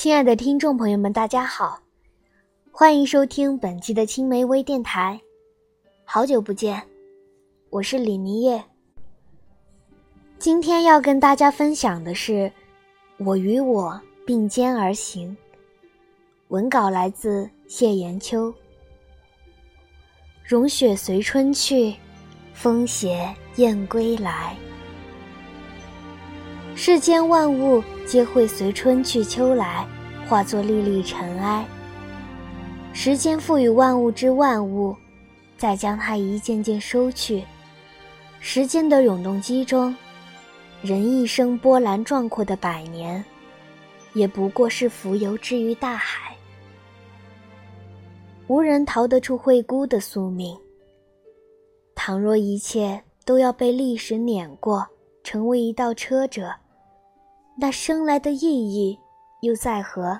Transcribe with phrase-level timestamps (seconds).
[0.00, 1.78] 亲爱的听众朋友们，大家好，
[2.72, 5.20] 欢迎收听本期的青梅微电台。
[6.06, 6.82] 好久不见，
[7.68, 8.64] 我是李尼叶。
[10.38, 12.32] 今天要跟大家分享的是
[13.18, 15.36] 《我与我并肩而行》。
[16.48, 18.50] 文稿来自谢延秋。
[20.42, 21.94] 融雪随春去，
[22.54, 24.56] 风携燕归来。
[26.74, 29.86] 世间万物皆会随春去秋来，
[30.28, 31.64] 化作粒粒尘埃。
[32.92, 34.96] 时间赋予万物之万物，
[35.56, 37.44] 再将它一件件收去。
[38.40, 39.94] 时间的永动机中，
[40.82, 43.24] 人一生波澜壮阔的百年，
[44.12, 46.34] 也不过是浮游之于大海。
[48.48, 50.58] 无人逃得出惠孤的宿命。
[51.94, 54.84] 倘若一切都要被历史碾过，
[55.22, 56.52] 成为一道车辙。
[57.62, 58.98] 那生来的意义
[59.42, 60.18] 又在何？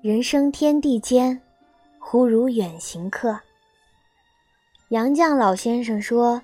[0.00, 1.38] 人生天地间，
[1.98, 3.38] 忽如远行客。
[4.88, 6.40] 杨绛老先生说：“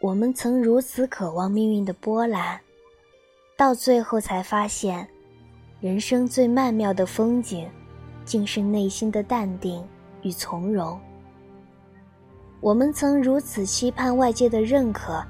[0.00, 2.58] 我们曾如此渴望命运的波澜，
[3.54, 5.06] 到最后才发现，
[5.78, 7.68] 人生最曼妙的风景，
[8.24, 9.86] 竟是内心的淡定
[10.22, 10.98] 与从容。
[12.62, 15.22] 我们曾如此期盼外界的认可。”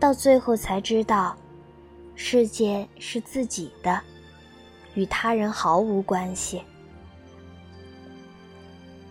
[0.00, 1.36] 到最后才知道，
[2.14, 4.00] 世界是自己的，
[4.94, 6.62] 与他人毫无关系。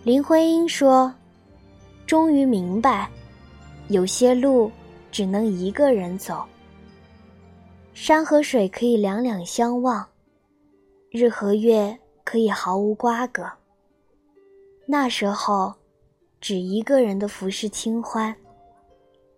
[0.03, 1.13] 林徽因说
[2.07, 3.09] ：“终于明白，
[3.89, 4.71] 有些路
[5.11, 6.45] 只能一个人走。
[7.93, 10.07] 山和水可以两两相望，
[11.11, 13.43] 日和月可以毫无瓜葛。
[14.85, 15.73] 那时候，
[16.39, 18.33] 只一个人的浮世清欢。”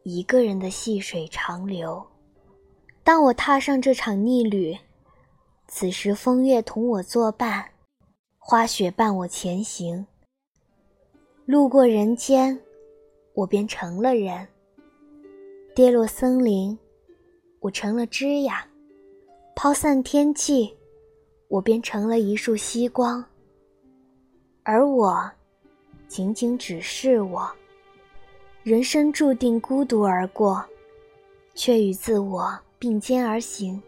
[0.04, 2.06] 一个人的细水长流。
[3.04, 4.78] 当我踏上这场逆旅，
[5.68, 7.66] 此时风月同我作伴，
[8.38, 10.06] 花雪伴我前行。
[11.46, 12.60] 路过人间，
[13.34, 14.46] 我便成了人；
[15.76, 16.78] 跌落森林，
[17.60, 18.54] 我成了枝桠；
[19.56, 20.74] 抛散天际，
[21.48, 23.24] 我便成了一束夕光。
[24.64, 25.32] 而我，
[26.08, 27.50] 仅仅只是我。
[28.62, 30.64] 人生注定孤独而过，
[31.56, 33.82] 却与自我并肩而行。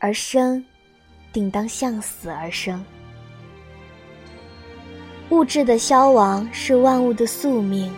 [0.00, 0.62] 而生，
[1.32, 2.84] 定当向死而生。
[5.30, 7.94] 物质的消亡是万物的宿命，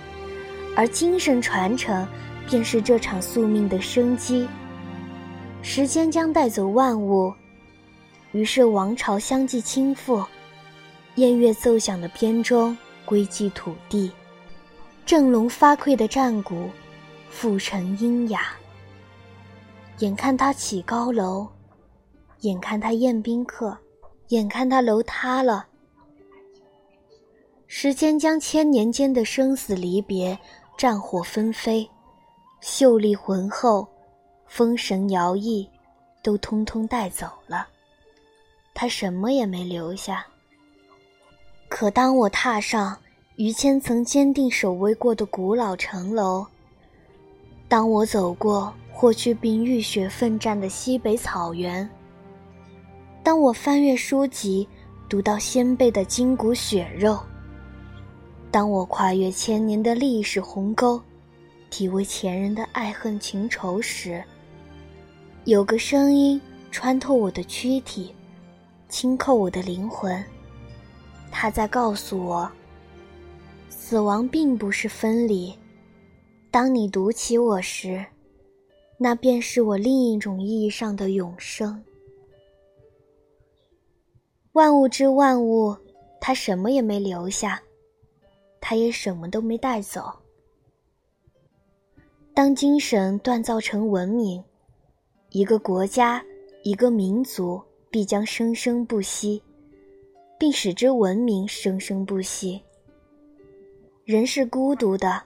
[0.77, 2.07] 而精神传承
[2.47, 4.47] 便是这场宿命的生机。
[5.63, 7.33] 时间将带走万物，
[8.33, 10.25] 于是王朝相继倾覆，
[11.15, 12.77] 燕乐奏响的编钟
[13.07, 14.13] 归寂土地。
[15.07, 16.69] 振聋发聩的战鼓，
[17.31, 18.49] 复成阴哑。
[19.99, 21.47] 眼看他起高楼，
[22.41, 23.79] 眼看他宴宾客，
[24.29, 25.65] 眼看他楼塌了。
[27.69, 30.37] 时间将千年间的生死离别、
[30.77, 31.89] 战火纷飞、
[32.61, 33.87] 秀丽浑厚、
[34.49, 35.69] 风神摇曳，
[36.21, 37.69] 都通通带走了。
[38.75, 40.27] 他什么也没留下。
[41.69, 42.99] 可当我踏上。
[43.37, 46.47] 于谦曾坚定守卫过的古老城楼。
[47.69, 51.87] 当我走过霍去病浴血奋战的西北草原，
[53.23, 54.67] 当我翻阅书籍
[55.07, 57.19] 读到先辈的筋骨血肉，
[58.51, 60.99] 当我跨越千年的历史鸿沟，
[61.69, 64.25] 体味前人的爱恨情仇时，
[65.45, 68.15] 有个声音穿透我的躯体，
[68.89, 70.25] 轻扣我的灵魂，
[71.31, 72.51] 他在告诉我。
[73.69, 75.55] 死亡并不是分离。
[76.51, 78.05] 当你读起我时，
[78.99, 81.83] 那便是我另一种意义上的永生。
[84.53, 85.77] 万物之万物，
[86.21, 87.63] 它什么也没留下，
[88.61, 90.11] 它也什么都没带走。
[92.33, 94.43] 当精神锻造成文明，
[95.31, 96.25] 一个国家、
[96.63, 99.43] 一个民族必将生生不息，
[100.39, 102.63] 并使之文明生生不息。
[104.07, 105.21] 人是孤独的，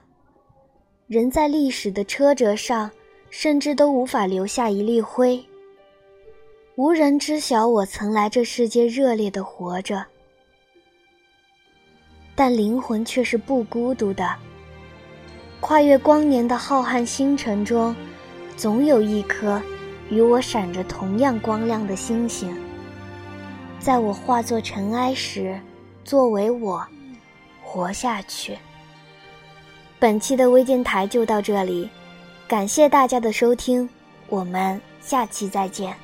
[1.05, 2.89] 人在历史的车辙上，
[3.29, 5.39] 甚至都无法留下一粒灰。
[6.77, 10.03] 无人知晓我曾来这世界热烈的活着，
[12.33, 14.35] 但灵魂却是不孤独的。
[15.59, 17.95] 跨越光年的浩瀚星辰中，
[18.57, 19.61] 总有一颗
[20.09, 22.51] 与我闪着同样光亮的星星，
[23.79, 25.61] 在我化作尘埃时，
[26.03, 26.83] 作为我
[27.61, 28.57] 活下去。
[30.01, 31.87] 本期的微电台就到这里，
[32.47, 33.87] 感谢大家的收听，
[34.29, 35.95] 我们下期再见。